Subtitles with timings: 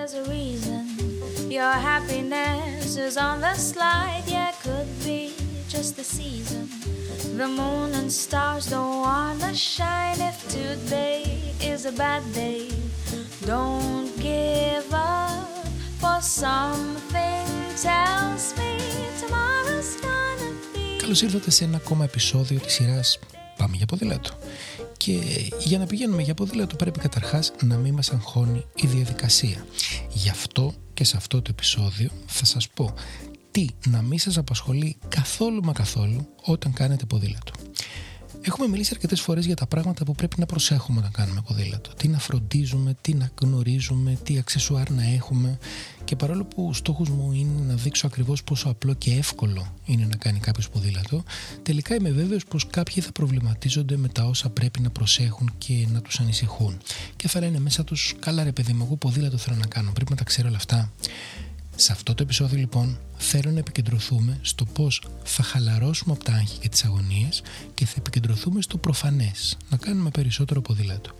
[0.00, 0.86] There's a reason
[1.50, 4.22] your happiness is on the slide.
[4.26, 5.32] Yeah, could be
[5.68, 6.68] just the season.
[7.36, 10.20] The moon and stars don't wanna shine.
[10.30, 11.22] If today
[11.60, 12.68] is a bad day,
[13.52, 15.48] don't give up.
[16.00, 17.46] For something
[17.86, 18.72] tells me
[19.20, 20.98] tomorrow's gonna be.
[21.00, 23.18] Καλώς ήρθατε σε ένα ακόμα επεισόδιο της σειράς
[23.56, 24.30] Πάμε για ποδήλατο.
[25.03, 25.19] Και
[25.59, 29.65] για να πηγαίνουμε για ποδήλατο πρέπει καταρχάς να μην μας αγχώνει η διαδικασία.
[30.09, 32.93] Γι' αυτό και σε αυτό το επεισόδιο θα σας πω
[33.51, 37.51] τι να μην σας απασχολεί καθόλου μα καθόλου όταν κάνετε ποδήλατο.
[38.43, 41.93] Έχουμε μιλήσει αρκετές φορές για τα πράγματα που πρέπει να προσέχουμε όταν κάνουμε ποδήλατο.
[41.97, 45.57] Τι να φροντίζουμε, τι να γνωρίζουμε, τι αξεσουάρ να έχουμε.
[46.03, 50.05] Και παρόλο που ο στόχος μου είναι να δείξω ακριβώς πόσο απλό και εύκολο είναι
[50.05, 51.23] να κάνει κάποιος ποδήλατο,
[51.63, 56.01] τελικά είμαι βέβαιος πως κάποιοι θα προβληματίζονται με τα όσα πρέπει να προσέχουν και να
[56.01, 56.77] τους ανησυχούν.
[57.15, 60.11] Και θα λένε μέσα τους, καλά ρε παιδί μου, εγώ ποδήλατο θέλω να κάνω, πρέπει
[60.11, 60.91] να τα ξέρω όλα αυτά.
[61.75, 66.57] Σε αυτό το επεισόδιο λοιπόν θέλω να επικεντρωθούμε στο πώς θα χαλαρώσουμε από τα άγχη
[66.57, 67.41] και τις αγωνίες
[67.73, 71.11] και θα επικεντρωθούμε στο προφανές, να κάνουμε περισσότερο ποδήλατο.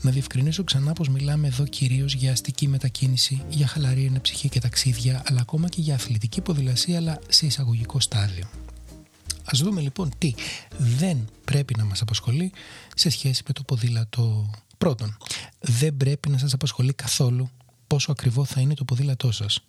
[0.00, 5.22] Να διευκρινίσω ξανά πως μιλάμε εδώ κυρίως για αστική μετακίνηση, για χαλαρή ψυχή και ταξίδια,
[5.26, 8.44] αλλά ακόμα και για αθλητική ποδηλασία, αλλά σε εισαγωγικό στάδιο.
[9.44, 10.34] Ας δούμε λοιπόν τι
[10.78, 12.52] δεν πρέπει να μας απασχολεί
[12.94, 14.50] σε σχέση με το ποδήλατο.
[14.78, 15.16] Πρώτον,
[15.60, 17.50] δεν πρέπει να σας απασχολεί καθόλου
[17.86, 19.64] πόσο ακριβό θα είναι το ποδήλατό σας.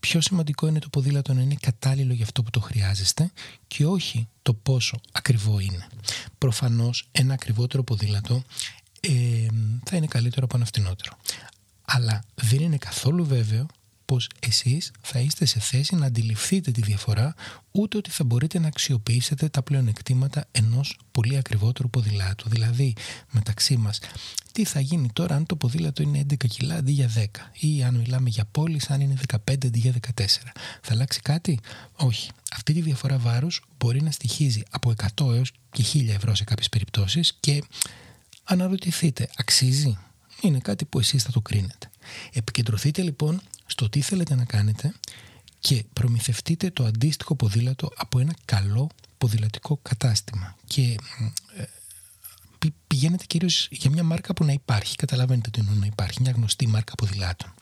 [0.00, 3.30] Πιο σημαντικό είναι το ποδήλατο να είναι κατάλληλο για αυτό που το χρειάζεστε
[3.66, 5.86] και όχι το πόσο ακριβό είναι.
[6.38, 8.42] Προφανώς ένα ακριβότερο ποδήλατο
[9.00, 9.46] ε,
[9.84, 11.16] θα είναι καλύτερο από ένα φτηνότερο.
[11.84, 13.66] Αλλά δεν είναι καθόλου βέβαιο
[14.08, 17.34] πως εσείς θα είστε σε θέση να αντιληφθείτε τη διαφορά
[17.70, 22.48] ούτε ότι θα μπορείτε να αξιοποιήσετε τα πλεονεκτήματα ενός πολύ ακριβότερου ποδηλάτου.
[22.48, 22.94] Δηλαδή
[23.30, 24.00] μεταξύ μας
[24.52, 27.24] τι θα γίνει τώρα αν το ποδήλατο είναι 11 κιλά αντί για 10
[27.60, 30.00] ή αν μιλάμε για πόλεις αν είναι 15 αντί για 14.
[30.82, 31.58] Θα αλλάξει κάτι;
[31.96, 32.30] Όχι.
[32.52, 36.68] Αυτή τη διαφορά βάρους μπορεί να στοιχίζει από 100 έως και 1000 ευρώ σε κάποιες
[36.68, 37.62] περιπτώσεις και
[38.44, 39.98] αναρωτηθείτε αξίζει;
[40.40, 41.90] Είναι κάτι που εσείς θα το κρίνετε.
[42.32, 43.40] Επικεντρωθείτε λοιπόν
[43.70, 44.94] στο τι θέλετε να κάνετε
[45.60, 50.56] και προμηθευτείτε το αντίστοιχο ποδήλατο από ένα καλό ποδηλατικό κατάστημα.
[50.66, 50.96] Και
[51.56, 51.64] ε,
[52.86, 56.66] πηγαίνετε κυρίως για μια μάρκα που να υπάρχει, καταλαβαίνετε τι εννοώ να υπάρχει, μια γνωστή
[56.66, 57.54] μάρκα ποδηλάτων.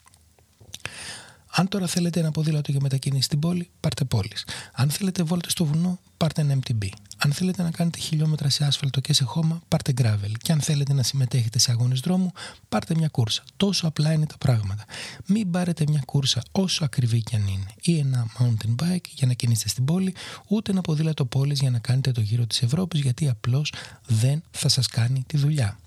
[1.59, 4.33] Αν τώρα θέλετε ένα ποδήλατο για μετακίνηση στην πόλη, πάρτε πόλει.
[4.73, 6.89] Αν θέλετε βόλτες στο βουνό, πάρτε ένα MTB.
[7.17, 10.33] Αν θέλετε να κάνετε χιλιόμετρα σε άσφαλτο και σε χώμα, πάρτε gravel.
[10.43, 12.33] Και αν θέλετε να συμμετέχετε σε αγώνες δρόμου,
[12.69, 13.43] πάρτε μια κούρσα.
[13.57, 14.85] Τόσο απλά είναι τα πράγματα.
[15.27, 19.33] Μην πάρετε μια κούρσα όσο ακριβή κι αν είναι, ή ένα mountain bike για να
[19.33, 20.15] κινήσετε στην πόλη,
[20.49, 23.73] ούτε ένα ποδήλατο πόλης για να κάνετε το γύρο της Ευρώπης, γιατί απλώς
[24.07, 25.79] δεν θα σας κάνει τη δουλειά.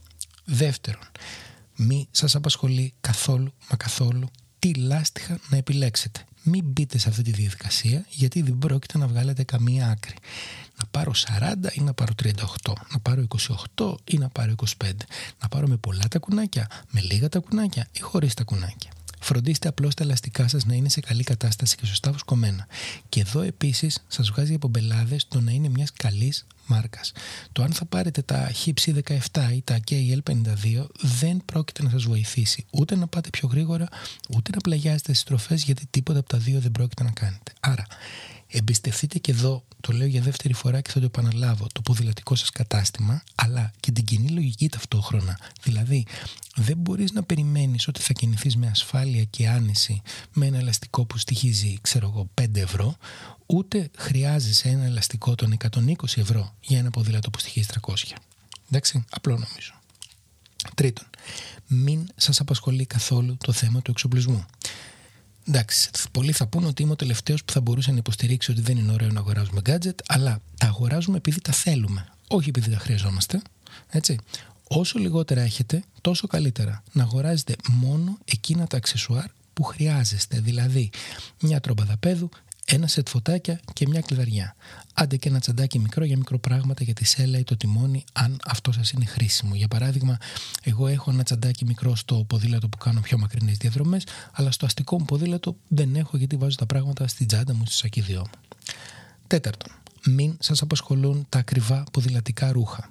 [0.46, 1.08] Δεύτερον,
[1.76, 6.24] μη σας απασχολεί καθόλου μα καθόλου τι λάστιχα να επιλέξετε.
[6.44, 10.14] Μην μπείτε σε αυτή τη διαδικασία γιατί δεν πρόκειται να βγάλετε καμία άκρη.
[10.80, 13.28] Να πάρω 40 ή να πάρω 38, να πάρω
[13.76, 14.54] 28 ή να πάρω
[14.84, 14.92] 25,
[15.42, 18.92] να πάρω με πολλά τα κουνάκια, με λίγα τα κουνάκια ή χωρίς τα κουνάκια.
[19.30, 22.68] Φροντίστε απλώς τα ελαστικά σας να είναι σε καλή κατάσταση και σωστά βοσκομένα.
[23.10, 27.12] Και εδώ επίσης σας βγάζει από μπελάδε το να είναι μιας καλής μάρκας.
[27.52, 28.94] Το αν θα πάρετε τα Hipsy
[29.32, 33.88] 17 ή τα KL52 δεν πρόκειται να σας βοηθήσει ούτε να πάτε πιο γρήγορα,
[34.30, 37.52] ούτε να πλαγιάζετε στις στροφέ γιατί τίποτα από τα δύο δεν πρόκειται να κάνετε.
[37.60, 37.86] Άρα,
[38.52, 42.50] Εμπιστευτείτε και εδώ, το λέω για δεύτερη φορά και θα το επαναλάβω, το ποδηλατικό σας
[42.50, 45.40] κατάστημα, αλλά και την κοινή λογική ταυτόχρονα.
[45.62, 46.06] Δηλαδή,
[46.56, 50.02] δεν μπορείς να περιμένεις ότι θα κινηθείς με ασφάλεια και άνεση
[50.34, 52.98] με ένα ελαστικό που στοιχίζει, ξέρω εγώ, 5 ευρώ,
[53.46, 57.94] ούτε χρειάζεσαι ένα ελαστικό των 120 ευρώ για ένα ποδήλατο που στοιχίζει 300.
[58.68, 59.74] Εντάξει, απλό νομίζω.
[60.76, 61.06] Τρίτον,
[61.68, 64.46] μην σας απασχολεί καθόλου το θέμα του εξοπλισμού.
[65.50, 68.78] Εντάξει, πολλοί θα πούνε ότι είμαι ο τελευταίος που θα μπορούσε να υποστηρίξει ότι δεν
[68.78, 73.42] είναι ωραίο να αγοράζουμε gadget, αλλά τα αγοράζουμε επειδή τα θέλουμε, όχι επειδή τα χρειαζόμαστε.
[73.90, 74.18] Έτσι.
[74.68, 76.84] Όσο λιγότερα έχετε, τόσο καλύτερα.
[76.92, 80.40] Να αγοράζετε μόνο εκείνα τα αξεσουάρ που χρειάζεστε.
[80.40, 80.90] Δηλαδή,
[81.40, 82.30] μια τρόμπα δαπέδου,
[82.72, 84.56] ένα σετ φωτάκια και μια κλειδαριά.
[84.94, 88.72] Άντε και ένα τσαντάκι μικρό για μικροπράγματα για τη σέλα ή το τιμόνι, αν αυτό
[88.72, 89.56] σας είναι χρήσιμο.
[89.56, 90.18] Για παράδειγμα,
[90.64, 95.00] εγώ έχω ένα τσαντάκι μικρό στο ποδήλατο που κάνω πιο μακρινές διαδρομές, αλλά στο αστικό
[95.00, 98.58] μου ποδήλατο δεν έχω γιατί βάζω τα πράγματα στην τσάντα μου, στο σακίδιό μου.
[99.28, 99.72] Τέταρτον,
[100.06, 102.90] μην σας απασχολούν τα ακριβά ποδηλατικά ρούχα.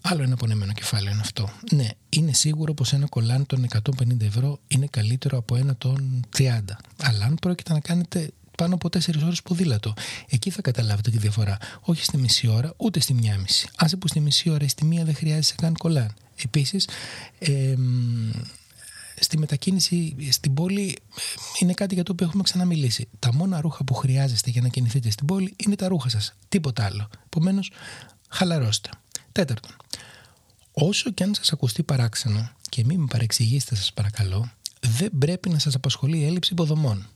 [0.00, 1.50] Άλλο ένα πονεμένο κεφάλαιο είναι αυτό.
[1.72, 3.66] Ναι, είναι σίγουρο πως ένα κολάν των
[4.00, 6.60] 150 ευρώ είναι καλύτερο από ένα των 30.
[7.02, 9.94] Αλλά αν πρόκειται να κάνετε πάνω από 4 ώρες ποδήλατο.
[10.28, 11.58] Εκεί θα καταλάβετε τη διαφορά.
[11.80, 13.68] Όχι στη μισή ώρα, ούτε στη μία μισή.
[13.76, 16.14] Άσε που στη μισή ώρα ή στη μία δεν χρειάζεσαι καν κολάν.
[16.44, 16.88] Επίσης,
[17.38, 17.74] ε,
[19.20, 20.96] στη μετακίνηση στην πόλη
[21.60, 23.08] είναι κάτι για το οποίο έχουμε ξαναμιλήσει.
[23.18, 26.34] Τα μόνα ρούχα που χρειάζεστε για να κινηθείτε στην πόλη είναι τα ρούχα σας.
[26.48, 27.08] Τίποτα άλλο.
[27.24, 27.70] Επομένως,
[28.28, 28.90] χαλαρώστε.
[29.32, 29.76] Τέταρτον,
[30.72, 34.50] όσο και αν σας ακουστεί παράξενο και μην με παρεξηγήσετε σας παρακαλώ,
[34.80, 37.06] δεν πρέπει να σας απασχολεί η έλλειψη υποδομών.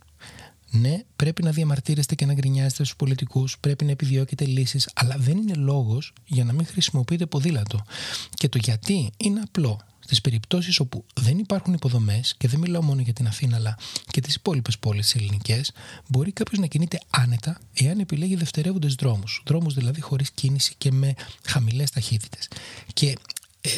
[0.74, 5.36] Ναι, πρέπει να διαμαρτύρεστε και να γκρινιάζετε στους πολιτικούς, πρέπει να επιδιώκετε λύσεις, αλλά δεν
[5.36, 7.84] είναι λόγος για να μην χρησιμοποιείτε ποδήλατο.
[8.34, 9.80] Και το γιατί είναι απλό.
[10.04, 14.20] Στις περιπτώσεις όπου δεν υπάρχουν υποδομές, και δεν μιλάω μόνο για την Αθήνα, αλλά και
[14.20, 15.72] τις υπόλοιπες πόλεις ελληνικές,
[16.08, 19.42] μπορεί κάποιος να κινείται άνετα εάν επιλέγει δευτερεύοντες δρόμους.
[19.46, 21.14] Δρόμους δηλαδή χωρίς κίνηση και με
[21.44, 22.48] χαμηλές ταχύτητες.
[22.94, 23.14] Και
[23.64, 23.70] ε,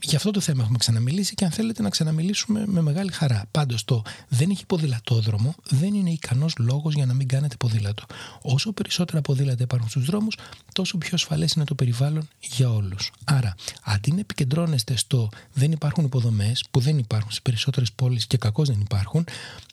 [0.00, 3.44] για αυτό το θέμα έχουμε ξαναμιλήσει και αν θέλετε να ξαναμιλήσουμε με μεγάλη χαρά.
[3.50, 8.04] Πάντως το δεν έχει ποδηλατόδρομο δεν είναι ικανός λόγος για να μην κάνετε ποδήλατο.
[8.42, 10.36] Όσο περισσότερα ποδήλατα υπάρχουν στους δρόμους
[10.72, 13.12] τόσο πιο ασφαλές είναι το περιβάλλον για όλους.
[13.24, 18.36] Άρα αντί να επικεντρώνεστε στο δεν υπάρχουν υποδομές που δεν υπάρχουν στις περισσότερες πόλεις και
[18.36, 19.26] κακώς δεν υπάρχουν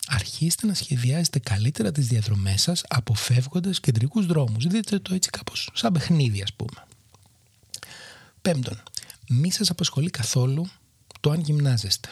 [0.06, 4.66] αρχίστε να σχεδιάζετε καλύτερα τις διαδρομές σας αποφεύγοντας κεντρικούς δρόμους.
[4.66, 6.86] Δείτε το έτσι κάπως σαν παιχνίδι ας πούμε.
[8.42, 8.82] Πέμπτον,
[9.28, 10.66] μη σας απασχολεί καθόλου
[11.20, 12.08] το αν γυμνάζεστε.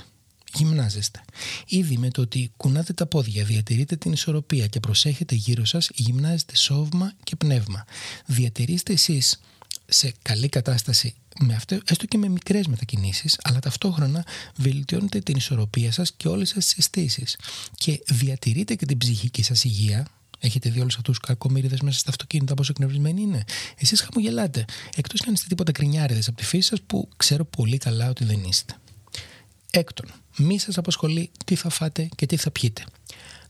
[0.55, 1.23] Γυμνάζεστε.
[1.67, 6.56] Ήδη με το ότι κουνάτε τα πόδια, διατηρείτε την ισορροπία και προσέχετε γύρω σας, γυμνάζετε
[6.56, 7.85] σώμα και πνεύμα.
[8.26, 9.41] Διατηρήστε εσείς
[9.87, 14.26] σε καλή κατάσταση με αυτό, έστω και με μικρές μετακινήσεις, αλλά ταυτόχρονα
[14.56, 17.37] βελτιώνετε την ισορροπία σας και όλες σας τις αισθήσεις.
[17.75, 20.06] Και διατηρείτε και την ψυχική σας υγεία,
[20.44, 23.44] Έχετε δει όλους αυτούς του κακομίριδε μέσα στα αυτοκίνητα πόσο εκνευρισμένοι είναι;
[23.79, 24.65] Εσείς χαμογελάτε.
[24.97, 28.25] Εκτός κι αν είστε τίποτα κρινιάριδες από τη φύση σας που ξέρω πολύ καλά ότι
[28.25, 28.75] δεν είστε.
[29.71, 30.06] Έκτον,
[30.37, 32.85] μη σας απασχολεί τι θα φάτε και τι θα πιείτε.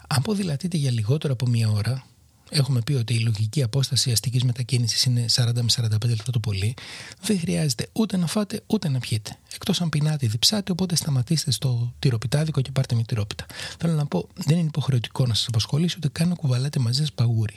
[0.06, 2.06] Αν ποδηλατείτε για λιγότερο από μία ώρα,
[2.52, 6.74] έχουμε πει ότι η λογική απόσταση αστικής μετακίνησης είναι 40 με 45 λεπτά το πολύ,
[7.22, 9.36] δεν χρειάζεται ούτε να φάτε ούτε να πιείτε.
[9.54, 13.46] Εκτός αν πεινάτε ή διψάτε, οπότε σταματήστε στο τυροπιτάδικο και πάρτε μια τυρόπιτα.
[13.78, 17.12] Θέλω να πω, δεν είναι υποχρεωτικό να σας απασχολήσει ούτε καν να κουβαλάτε μαζί σας
[17.12, 17.54] παγούρι.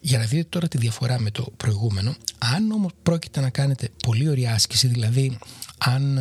[0.00, 4.28] Για να δείτε τώρα τη διαφορά με το προηγούμενο, αν όμως πρόκειται να κάνετε πολύ
[4.28, 5.38] ωραία άσκηση, δηλαδή
[5.78, 6.18] αν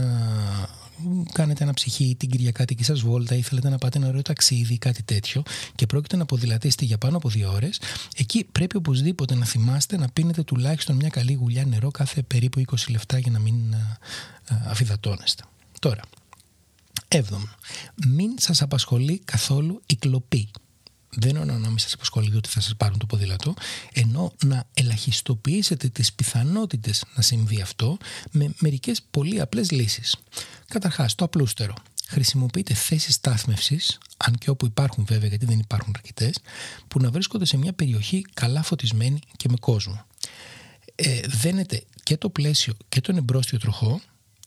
[1.31, 4.78] κάνετε ένα ψυχή την Κυριακάτικη σας βόλτα ή θέλετε να πάτε ένα ωραίο ταξίδι ή
[4.78, 5.44] κάτι τέτοιο
[5.75, 7.80] και πρόκειται να ποδηλατήσετε για πάνω από δύο ώρες,
[8.18, 12.75] εκεί πρέπει οπωσδήποτε να θυμάστε να πίνετε τουλάχιστον μια καλή γουλιά νερό κάθε περίπου 20
[12.90, 13.75] λεπτά για να μην
[14.68, 15.44] αφιδατώνεστε.
[15.80, 16.01] Τώρα,
[17.07, 17.50] έβδομο,
[18.07, 20.50] μην σας απασχολεί καθόλου η κλοπή
[21.09, 23.53] δεν εννοώ να μην σα απασχολεί ότι θα σας πάρουν το ποδήλατο,
[23.94, 27.97] ενώ να ελαχιστοποιήσετε τις πιθανότητες να συμβεί αυτό
[28.31, 30.15] με μερικές πολύ απλές λύσεις.
[30.67, 31.73] Καταρχάς, το απλούστερο.
[32.07, 36.39] Χρησιμοποιείτε θέσεις στάθμευσης, αν και όπου υπάρχουν βέβαια, γιατί δεν υπάρχουν αρκετές,
[36.88, 40.06] που να βρίσκονται σε μια περιοχή καλά φωτισμένη και με κόσμο.
[40.95, 44.01] Ε, δένετε και το πλαίσιο και τον εμπρόστιο τροχό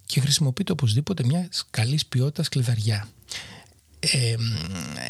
[0.06, 3.08] και χρησιμοποιείτε οπωσδήποτε μια καλής ποιότητας κλειδαριά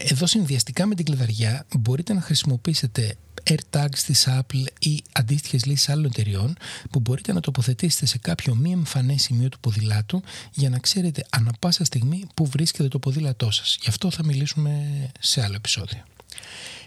[0.09, 3.17] εδώ συνδυαστικά με την κλειδαριά μπορείτε να χρησιμοποιήσετε
[3.50, 6.57] AirTags της Apple ή αντίστοιχες λύσεις άλλων εταιριών
[6.90, 11.52] που μπορείτε να τοποθετήσετε σε κάποιο μη εμφανές σημείο του ποδηλάτου για να ξέρετε ανα
[11.59, 13.78] πάσα στιγμή που βρίσκεται το ποδήλατό σας.
[13.83, 14.87] Γι' αυτό θα μιλήσουμε
[15.21, 16.02] σε άλλο επεισόδιο.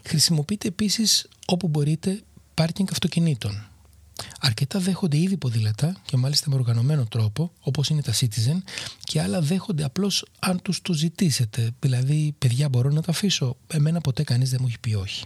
[0.04, 2.22] Χρησιμοποιείτε επίσης όπου μπορείτε
[2.54, 3.70] πάρκινγκ αυτοκινήτων
[4.46, 8.58] Αρκετά δέχονται ήδη ποδήλατα και μάλιστα με οργανωμένο τρόπο, όπως είναι τα Citizen,
[9.04, 11.72] και άλλα δέχονται απλώς αν τους το ζητήσετε.
[11.80, 13.58] Δηλαδή, παιδιά, μπορώ να τα αφήσω.
[13.68, 15.26] Εμένα ποτέ κανείς δεν μου έχει πει όχι.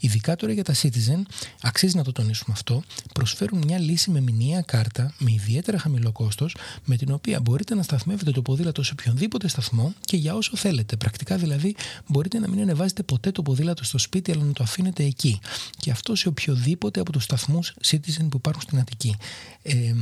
[0.00, 1.22] Ειδικά τώρα για τα Citizen,
[1.60, 2.82] αξίζει να το τονίσουμε αυτό,
[3.14, 7.82] προσφέρουν μια λύση με μηνιαία κάρτα με ιδιαίτερα χαμηλό κόστος, με την οποία μπορείτε να
[7.82, 10.96] σταθμεύετε το ποδήλατο σε οποιονδήποτε σταθμό και για όσο θέλετε.
[10.96, 15.04] Πρακτικά δηλαδή, μπορείτε να μην ανεβάζετε ποτέ το ποδήλατο στο σπίτι, αλλά να το αφήνετε
[15.04, 15.38] εκεί.
[15.78, 19.16] Και αυτό σε οποιοδήποτε από τους σταθμούς Citizen που υπάρχουν στην Αττική.
[19.62, 19.94] Ε,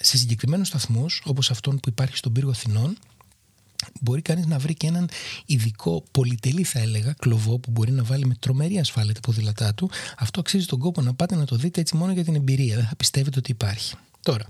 [0.00, 2.96] σε συγκεκριμένους σταθμούς, όπως αυτόν που υπάρχει στον πύργο Αθηνών,
[4.00, 5.08] μπορεί κανείς να βρει και έναν
[5.46, 9.90] ειδικό πολυτελή, θα έλεγα, κλοβό που μπορεί να βάλει με τρομερή ασφάλεια τα ποδήλατά του.
[10.18, 12.76] Αυτό αξίζει τον κόπο να πάτε να το δείτε έτσι μόνο για την εμπειρία.
[12.76, 13.94] Δεν θα πιστεύετε ότι υπάρχει.
[14.22, 14.46] Τώρα,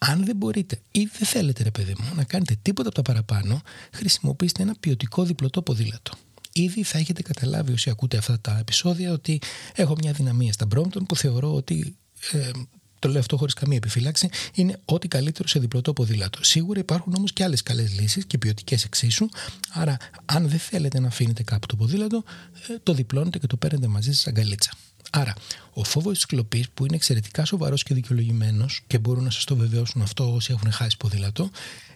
[0.00, 3.60] αν δεν μπορείτε ή δεν θέλετε, ρε παιδί μου, να κάνετε τίποτα από τα παραπάνω,
[3.92, 6.12] χρησιμοποιήστε ένα ποιοτικό διπλωτό ποδήλατο.
[6.52, 9.40] Ήδη θα έχετε καταλάβει όσοι ακούτε αυτά τα επεισόδια ότι
[9.74, 11.96] έχω μια δυναμία στα Brompton που θεωρώ ότι
[12.30, 12.50] ε,
[12.98, 16.44] το λέω αυτό χωρίς καμία επιφύλαξη, είναι ό,τι καλύτερο σε διπλωτό ποδήλατο.
[16.44, 19.28] Σίγουρα υπάρχουν όμως και άλλες καλές λύσεις και ποιοτικές εξίσου.
[19.72, 22.24] Άρα, αν δεν θέλετε να αφήνετε κάπου το ποδήλατο,
[22.68, 24.72] ε, το διπλώνετε και το παίρνετε μαζί σας αγκαλίτσα.
[25.10, 25.34] Άρα,
[25.72, 29.56] ο φόβος της κλοπής, που είναι εξαιρετικά σοβαρός και δικαιολογημένος και μπορούν να σας το
[29.56, 31.50] βεβαιώσουν αυτό όσοι έχουν χάσει ποδήλατο,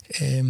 [0.07, 0.43] ε,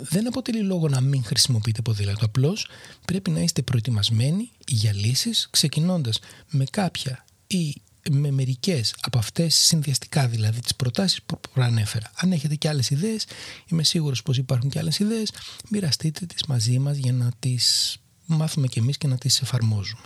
[0.00, 2.24] δεν αποτελεί λόγο να μην χρησιμοποιείτε ποδήλατο.
[2.24, 2.68] Απλώς
[3.04, 6.18] πρέπει να είστε προετοιμασμένοι για λύσεις, ξεκινώντας
[6.50, 7.74] με κάποια ή
[8.10, 12.10] με μερικές από αυτές συνδυαστικά δηλαδή τις προτάσεις που προανέφερα.
[12.14, 13.26] Αν έχετε και άλλες ιδέες,
[13.66, 15.32] είμαι σίγουρος πως υπάρχουν και άλλες ιδέες,
[15.70, 17.96] μοιραστείτε τις μαζί μας για να τις
[18.26, 20.02] μάθουμε κι εμείς και να τις εφαρμόζουμε.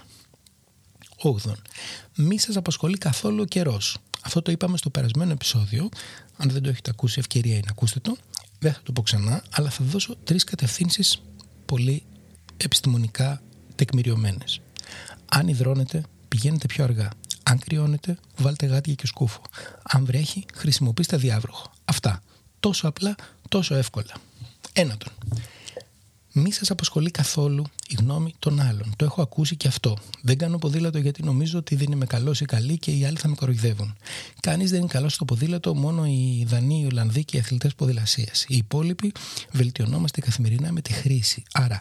[1.23, 1.53] 8.
[2.17, 3.99] Μη σας απασχολεί καθόλου ο καιρός.
[4.23, 5.89] Αυτό το είπαμε στο περασμένο επεισόδιο.
[6.37, 8.17] Αν δεν το έχετε ακούσει, ευκαιρία είναι να ακούσετε το.
[8.59, 11.23] Δεν θα το πω ξανά, αλλά θα δώσω τρεις κατευθύνσεις
[11.65, 12.03] πολύ
[12.57, 13.43] επιστημονικά
[13.75, 14.61] τεκμηριωμένες.
[15.29, 17.09] Αν υδρώνετε, πηγαίνετε πιο αργά.
[17.43, 19.43] Αν κρυώνετε, βάλτε γάτια και σκούφο.
[19.83, 21.73] Αν βρέχει, χρησιμοποιήστε διάβροχο.
[21.85, 22.23] Αυτά.
[22.61, 23.15] Τόσο απλά,
[23.49, 24.15] τόσο εύκολα.
[24.73, 25.13] Ένατον.
[26.35, 28.93] Μη σας απασχολεί καθόλου η γνώμη των άλλων.
[28.97, 29.97] Το έχω ακούσει και αυτό.
[30.23, 33.29] Δεν κάνω ποδήλατο γιατί νομίζω ότι δεν είμαι καλός ή καλή και οι άλλοι θα
[33.29, 33.97] με κοροϊδεύουν.
[34.41, 38.45] Κανείς δεν είναι καλός στο ποδήλατο, μόνο οι Δανείοι, οι Ολλανδοί και οι αθλητές ποδηλασίας.
[38.49, 39.13] Οι υπόλοιποι
[39.51, 41.43] βελτιωνόμαστε καθημερινά με τη χρήση.
[41.53, 41.81] Άρα,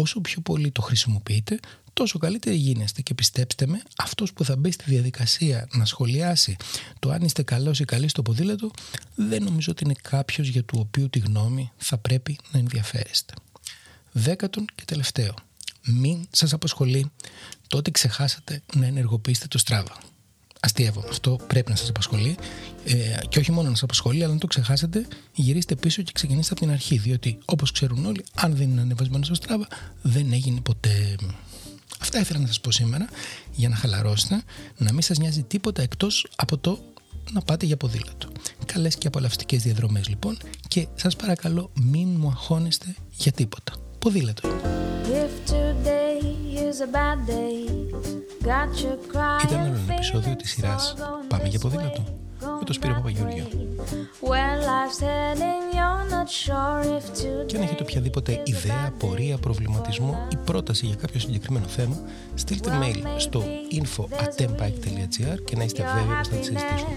[0.00, 1.60] όσο πιο πολύ το χρησιμοποιείτε,
[1.92, 3.02] τόσο καλύτεροι γίνεστε.
[3.02, 6.56] Και πιστέψτε με, αυτός που θα μπει στη διαδικασία να σχολιάσει
[6.98, 8.70] το αν είστε καλός ή καλής στο ποδήλατο,
[9.14, 13.34] δεν νομίζω ότι είναι κάποιος για του οποίου τη γνώμη θα πρέπει να ενδιαφέρεστε.
[14.12, 15.34] Δέκατον και τελευταίο.
[15.86, 17.10] Μην σας απασχολεί
[17.66, 20.15] το ότι ξεχάσατε να ενεργοποιήσετε το Strava.
[20.76, 21.04] Αστείευω.
[21.08, 22.36] Αυτό πρέπει να σας απασχολεί.
[22.84, 26.52] Ε, και όχι μόνο να σας απασχολεί, αλλά να το ξεχάσετε, γυρίστε πίσω και ξεκινήστε
[26.52, 26.96] από την αρχή.
[26.96, 29.66] Διότι, όπως ξέρουν όλοι, αν δεν είναι ανεβασμένος στο Strava,
[30.02, 31.16] δεν έγινε ποτέ.
[32.00, 33.08] Αυτά ήθελα να σας πω σήμερα
[33.52, 34.42] για να χαλαρώσετε,
[34.76, 36.78] να μην σας νοιάζει τίποτα εκτός από το
[37.32, 38.28] να πάτε για ποδήλατο.
[38.66, 40.36] Καλές και απολαυστικές διαδρομές λοιπόν
[40.68, 44.48] και σας παρακαλώ μην μου αγχώνεστε για τίποτα ποδήλατο.
[49.44, 50.94] Ήταν άλλο ένα επεισόδιο της σειράς
[51.28, 52.04] «Πάμε για ποδήλατο»
[52.40, 53.44] με τον Σπύρο Παπαγιώργιο.
[57.46, 62.00] Και αν έχετε οποιαδήποτε ιδέα, πορεία, προβληματισμό ή πρόταση για κάποιο συγκεκριμένο θέμα,
[62.34, 66.90] στείλτε mail στο info.tempike.gr και να είστε βέβαιοι πως θα τη συζητήσουμε.